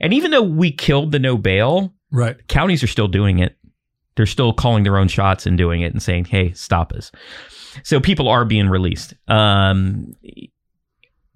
[0.00, 2.36] And even though we killed the no bail, Right.
[2.48, 3.56] counties are still doing it.
[4.16, 7.12] They're still calling their own shots and doing it and saying, "Hey, stop us."
[7.84, 9.14] So people are being released.
[9.28, 10.12] Um,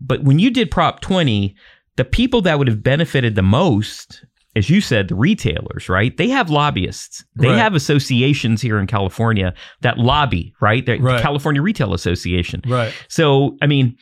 [0.00, 1.54] but when you did Prop 20,
[1.96, 4.24] the people that would have benefited the most,
[4.56, 6.16] as you said, the retailers, right?
[6.16, 7.24] They have lobbyists.
[7.36, 7.58] They Right.
[7.58, 10.84] have associations here in California that lobby, right?
[10.84, 12.62] The California Retail Association.
[12.66, 12.92] Right.
[13.08, 13.96] So, I mean,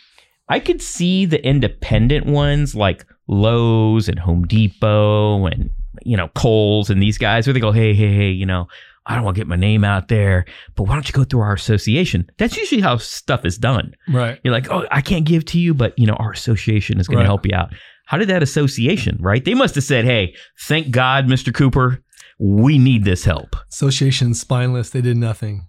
[0.49, 5.71] I could see the independent ones like Lowe's and Home Depot and,
[6.05, 8.67] you know, Kohl's and these guys where they go, hey, hey, hey, you know,
[9.07, 10.45] I don't want to get my name out there,
[10.77, 12.31] but why don't you go through our association?
[12.39, 13.95] That's usually how stuff is done.
[14.09, 14.39] Right.
[14.45, 17.17] You're like, oh, I can't give to you, but, you know, our association is going
[17.19, 17.23] Right.
[17.25, 17.73] to help you out.
[18.07, 19.45] How did that association, right?
[19.45, 21.53] They must have said, hey, thank God, Mr.
[21.55, 22.03] Cooper,
[22.39, 23.57] we need this help.
[23.71, 24.91] Association spineless.
[24.91, 25.69] They did nothing.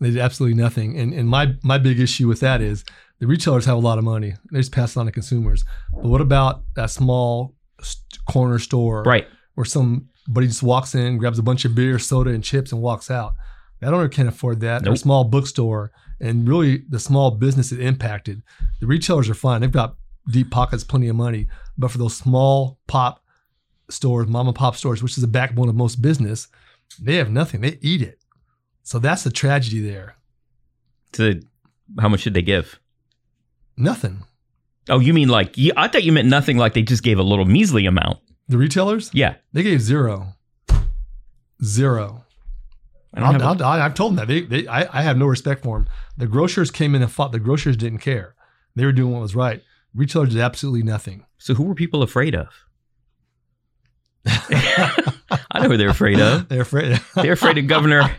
[0.00, 0.98] They did absolutely nothing.
[0.98, 2.84] And and my my big issue with that is
[3.20, 4.34] the retailers have a lot of money.
[4.50, 5.64] They just pass it on to consumers.
[5.92, 9.26] But what about that small st- corner store Right.
[10.30, 13.10] Where he just walks in, grabs a bunch of beer, soda, and chips, and walks
[13.10, 13.34] out?
[13.80, 14.84] That owner can't afford that.
[14.84, 18.42] They're a small bookstore, and really the small business is impacted.
[18.80, 19.96] The retailers are fine; they've got
[20.30, 21.48] deep pockets, plenty of money.
[21.76, 23.24] But for those small pop
[23.90, 26.48] stores, mom and pop stores, which is the backbone of most business,
[27.00, 27.60] they have nothing.
[27.60, 28.18] They eat it.
[28.84, 30.16] So that's the tragedy there.
[31.12, 31.40] To
[31.98, 32.78] how much did they give?
[33.76, 34.24] Nothing.
[34.88, 37.44] Oh, you mean like, I thought you meant nothing like they just gave a little
[37.44, 38.18] measly amount.
[38.48, 39.36] The retailers, Yeah.
[39.52, 40.34] they gave zero.
[41.64, 42.24] Zero.
[43.14, 44.28] I a- I'll, I'll, I've told them that.
[44.28, 45.88] They, they, I, I have no respect for them.
[46.16, 47.32] The grocers came in and fought.
[47.32, 48.34] The grocers didn't care.
[48.74, 49.62] They were doing what was right.
[49.94, 51.24] Retailers did absolutely nothing.
[51.38, 52.48] So who were people afraid of?
[54.26, 56.48] I know who they're afraid of.
[56.48, 57.00] They're afraid.
[57.16, 58.14] They're afraid of Governor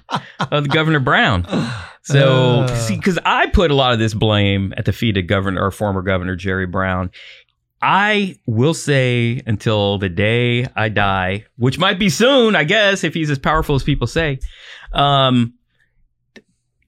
[0.52, 1.46] of Governor Brown.
[2.04, 2.76] So, Uh.
[2.76, 5.72] see, because I put a lot of this blame at the feet of Governor or
[5.72, 7.10] former Governor Jerry Brown.
[7.84, 13.14] I will say until the day I die, which might be soon, I guess, if
[13.14, 14.40] he's as powerful as people say.
[14.94, 15.56] Um,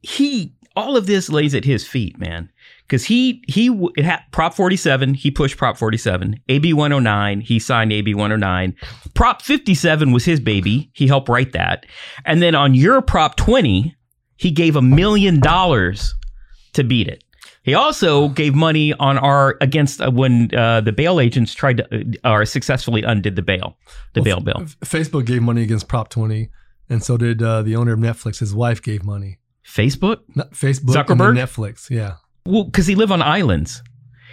[0.02, 2.50] he all of this lays at his feet, man.
[2.88, 6.40] Because he he had Prop 47, he pushed Prop 47.
[6.48, 8.74] AB 109, he signed AB 109.
[9.16, 10.90] Prop 57 was his baby.
[10.94, 11.86] He helped write that.
[12.24, 13.94] And then on your Prop 20,
[14.38, 16.14] he gave a million dollars
[16.72, 17.25] to beat it.
[17.66, 22.14] He also gave money on our against uh, when uh, the bail agents tried to
[22.24, 23.76] uh, or successfully undid the bail,
[24.14, 24.66] the Well, bail bill.
[24.86, 26.50] Facebook gave money against Prop 20,
[26.90, 28.38] and so did uh, the owner of Netflix.
[28.40, 29.40] His wife gave money.
[29.68, 30.20] Facebook?
[30.36, 30.94] Not Facebook.
[30.94, 31.36] Zuckerberg?
[31.36, 31.90] Netflix.
[31.90, 32.18] Yeah.
[32.46, 33.82] Well, because he live on islands.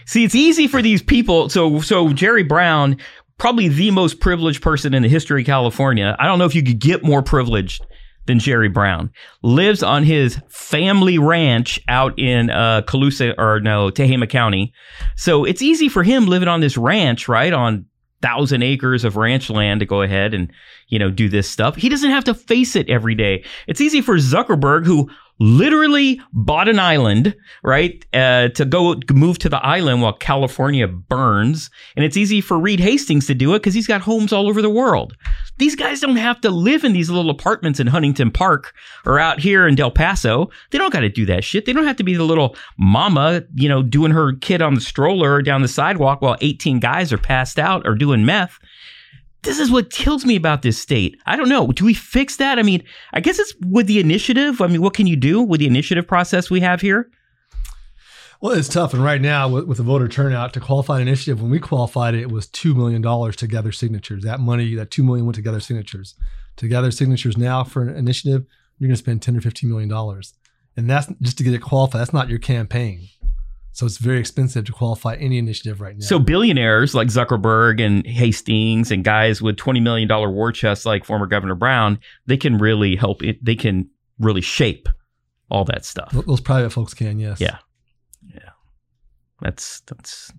[0.04, 1.48] See, it's easy for these people.
[1.48, 2.98] So, so Jerry Brown,
[3.38, 6.14] probably the most privileged person in the history of California.
[6.18, 7.86] I don't know if you could get more privileged
[8.26, 9.10] than Jerry Brown.
[9.42, 14.72] Lives on his family ranch out in uh, Colusa or no Tehama County.
[15.16, 17.86] So it's easy for him living on this ranch, right on
[18.22, 20.50] thousand acres of ranch land to go ahead and
[20.88, 21.76] you know do this stuff.
[21.76, 23.44] He doesn't have to face it every day.
[23.66, 25.10] It's easy for Zuckerberg, who
[25.42, 31.68] literally bought an island, right, uh, to go move to the island while California burns,
[31.96, 34.62] and it's easy for Reed Hastings to do it because he's got homes all over
[34.62, 35.16] the world.
[35.58, 38.72] These guys don't have to live in these little apartments in Huntington Park
[39.04, 40.48] or out here in Del Paso.
[40.70, 41.66] They don't got to do that shit.
[41.66, 44.80] They don't have to be the little mama, you know, doing her kid on the
[44.80, 48.58] stroller down the sidewalk while 18 guys are passed out or doing meth.
[49.42, 51.18] This is what kills me about this state.
[51.26, 51.66] I don't know.
[51.68, 52.58] Do we fix that?
[52.58, 54.60] I mean, I guess it's with the initiative.
[54.60, 57.10] I mean, what can you do with the initiative process we have here?
[58.40, 58.92] Well, it's tough.
[58.92, 62.14] And right now, with, with the voter turnout to qualify an initiative, when we qualified
[62.14, 63.02] it, it was $2 million
[63.32, 64.24] to gather signatures.
[64.24, 66.14] That money, that 2 million went to gather signatures.
[66.56, 68.44] To gather signatures now for an initiative,
[68.78, 70.22] you're going to spend 10 or $15 million.
[70.76, 72.00] And that's just to get it qualified.
[72.00, 73.08] That's not your campaign.
[73.72, 76.04] So it's very expensive to qualify any initiative right now.
[76.04, 81.04] So billionaires like Zuckerberg and Hastings and guys with twenty million dollar war chests like
[81.04, 83.42] former Governor Brown, they can really help it.
[83.42, 84.88] They can really shape
[85.50, 86.12] all that stuff.
[86.12, 87.40] Those private folks can, yes.
[87.40, 87.58] Yeah,
[88.34, 88.50] yeah.
[89.40, 90.32] That's that's.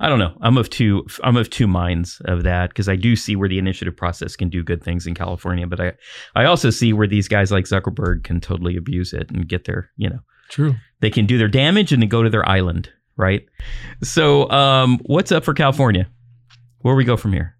[0.00, 0.36] I don't know.
[0.40, 1.06] I'm of two.
[1.22, 4.48] I'm of two minds of that because I do see where the initiative process can
[4.48, 5.92] do good things in California, but I,
[6.34, 9.90] I also see where these guys like Zuckerberg can totally abuse it and get their,
[9.96, 10.74] you know, True.
[11.00, 13.46] they can do their damage and then go to their island, right?
[14.02, 16.08] So, um, what's up for California?
[16.80, 17.56] Where we go from here?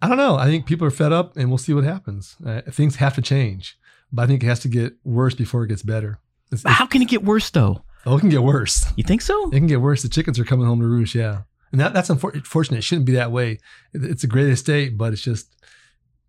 [0.00, 0.36] I don't know.
[0.36, 2.36] I think people are fed up, and we'll see what happens.
[2.44, 3.76] Uh, things have to change,
[4.12, 6.20] but I think it has to get worse before it gets better.
[6.52, 7.82] It's, it's, How can it get worse though?
[8.06, 8.86] oh, it can get worse.
[8.96, 9.48] You think so?
[9.48, 10.02] It can get worse.
[10.02, 11.14] The chickens are coming home to roost.
[11.14, 12.78] Yeah, and that, that's unfortunate.
[12.78, 13.58] It shouldn't be that way.
[13.92, 15.54] It- It's a great estate, but it's just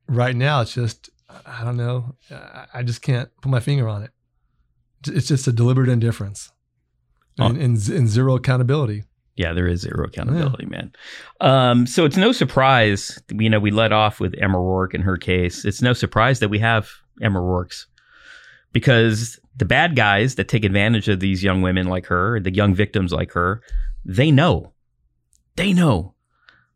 [0.07, 0.61] right now.
[0.61, 1.09] It's just
[1.45, 2.15] I don't know.
[2.31, 4.09] I- I just can't put my finger on it.
[5.07, 6.51] It's just a deliberate indifference
[7.37, 9.03] and, and, and zero accountability.
[9.35, 10.91] Yeah, there is zero accountability, man.
[11.39, 15.15] Um, so it's no surprise, you know, we let off with Emma Roark in her
[15.15, 15.63] case.
[15.63, 16.89] It's no surprise that we have
[17.21, 17.87] Emma Roark's
[18.73, 22.75] because the bad guys that take advantage of these young women like her, the young
[22.75, 23.61] victims like her,
[24.03, 24.73] they know,
[25.55, 26.15] they know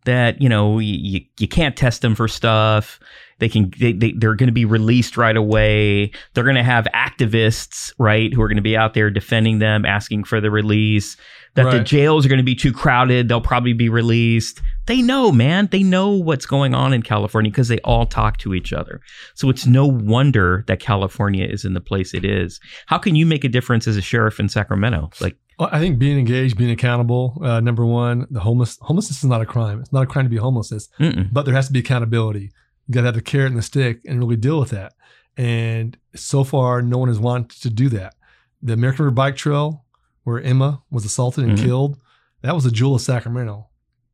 [0.05, 2.99] that you know you, you can't test them for stuff.
[3.39, 6.11] They can they, they they're going to be released right away.
[6.33, 9.85] They're going to have activists right who are going to be out there defending them,
[9.85, 11.17] asking for the release.
[11.55, 13.27] That the jails are going to be too crowded.
[13.27, 14.61] They'll probably be released.
[14.85, 15.69] They know, man.
[15.71, 18.99] They know what's going on in California because they all talk to each other.
[19.35, 22.59] So it's no wonder that California is in the place it is.
[22.87, 25.09] How can you make a difference as a sheriff in Sacramento?
[25.21, 27.37] Like, Well, I think being engaged, being accountable.
[27.41, 29.79] Uh, number one, the homeless homelessness is not a crime.
[29.79, 30.69] It's not a crime to be homeless,
[30.99, 31.29] mm-mm.
[31.31, 32.51] but there has to be accountability.
[32.87, 34.93] You got to have the carrot and the stick and really deal with that.
[35.37, 38.15] And so far, no one has wanted to do that.
[38.61, 39.85] The American River Bike Trail,
[40.23, 41.63] where Emma was assaulted and Mhm.
[41.63, 41.97] killed,
[42.41, 43.67] that was a jewel of Sacramento.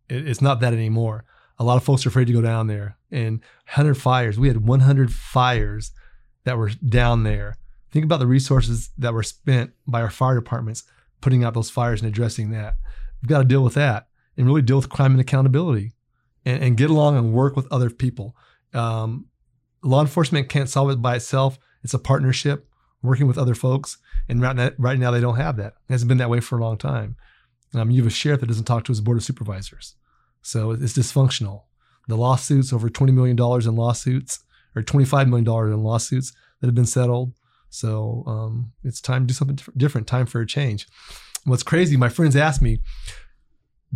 [0.09, 1.25] It, it's not that anymore.
[1.57, 2.97] A lot of folks are afraid to go down there.
[3.11, 4.39] And 100 fires.
[4.39, 5.91] We had 100 fires
[6.45, 7.57] that were down there.
[7.91, 10.83] Think about the resources that were spent by our fire departments
[11.21, 12.75] putting out those fires and addressing that.
[13.21, 15.93] We've got to deal with that and really deal with crime and accountability
[16.45, 18.35] and, and get along and work with other people.
[18.73, 19.25] Um,
[19.83, 21.59] law enforcement can't solve it by itself.
[21.83, 22.67] It's a partnership,
[23.01, 23.97] working with other folks.
[24.27, 25.73] And right now, right now they don't have that.
[25.89, 27.15] It hasn't been that way for a long time.
[27.73, 29.95] Um, you have a sheriff that doesn't talk to his board of supervisors.
[30.41, 31.63] So it's dysfunctional.
[32.07, 34.39] The lawsuits, over $20 million in lawsuits,
[34.75, 37.33] or $25 million in lawsuits that have been settled.
[37.69, 40.87] So um, it's time to do something different, time for a change.
[41.43, 42.79] What's crazy, my friends ask me,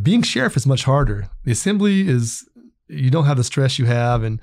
[0.01, 1.29] being sheriff is much harder.
[1.43, 2.47] The assembly is,
[2.87, 4.23] you don't have the stress you have.
[4.23, 4.39] And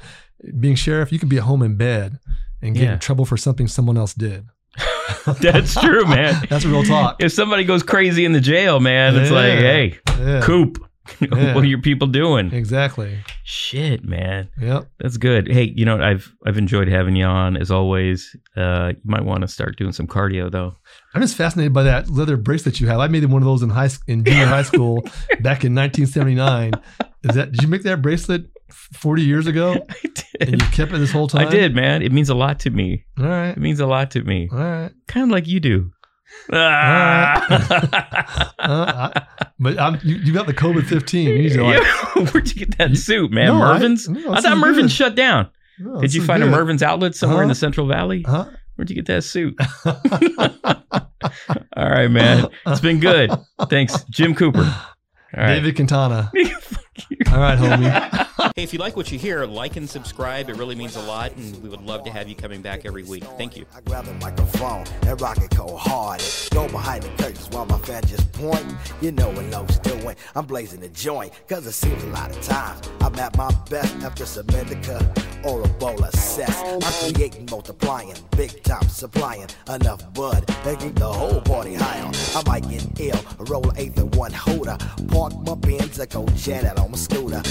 [0.58, 2.18] being sheriff, you can be at home in bed
[2.62, 2.92] and get Yeah.
[2.94, 4.46] in trouble for something someone else did.
[5.40, 6.44] That's true, man.
[6.48, 7.16] That's real talk.
[7.22, 10.78] If somebody goes crazy in the jail, man, it's like, hey, Yeah, Coop,
[11.20, 11.54] Yeah.
[11.54, 12.52] what are your people doing?
[12.52, 13.18] exactly.
[13.44, 14.48] Shit, man.
[14.60, 14.88] Yep.
[15.00, 15.50] That's good.
[15.50, 18.36] Hey, you know, I've I've enjoyed having you on as always.
[18.56, 20.76] Uh, you might want to start doing some cardio though.
[21.14, 23.00] I'm just fascinated by that leather bracelet you have.
[23.00, 25.02] I made one of those in high in junior high school
[25.40, 26.72] back in 1979.
[27.24, 29.94] Is that did you make that bracelet 40 years ago I
[30.40, 30.62] and did.
[30.62, 31.46] you kept it this whole time?
[31.48, 32.02] I did, man.
[32.02, 33.04] It means a lot to me.
[33.18, 33.50] All right.
[33.50, 34.48] It means a lot to me.
[34.52, 34.90] All right.
[35.08, 35.90] Kind of like you do.
[36.52, 38.26] Ah.
[38.60, 39.26] Uh, I,
[39.58, 41.28] but I'm, you, you got the COVID 15.
[41.28, 41.82] You need to like,
[42.34, 43.46] Where'd you get that suit, man?
[43.46, 44.06] No, I- Mervyn's?
[44.08, 44.96] no, I, thought Mervyn's good.
[44.96, 45.48] shut down.
[45.86, 46.46] oh, Did you find a.
[46.46, 48.22] Mervyn's outlet somewhere in the Central Valley?
[48.28, 48.50] Huh?
[48.76, 49.58] Where'd you get that suit?
[51.76, 52.48] All right, man.
[52.66, 53.30] It's been good.
[53.70, 54.60] Thanks, Jim Cooper.
[54.60, 55.54] All right.
[55.54, 56.30] David Quintana.
[57.32, 58.26] All right, homie.
[58.56, 60.48] Hey, if you like what you hear, like and subscribe.
[60.48, 63.04] It really means a lot, and we would love to have you coming back every
[63.04, 63.22] week.
[63.38, 63.64] Thank you.
[63.74, 66.22] I grab the microphone and rock it cold hard.
[66.50, 68.64] Go behind the curtains while my fan just point.
[69.00, 70.16] You know what love's doing.
[70.34, 73.94] I'm blazing the joint, cause it seems a lot of times I'm at my best
[74.02, 76.56] after Semitica or a bowl of cess.
[76.62, 82.12] I'm creating, multiplying, big time supplying enough bud to keep the whole party high on.
[82.34, 84.76] I might get ill, roll eighth and one holder,
[85.08, 87.42] park my Benz, I go jet out on my scooter.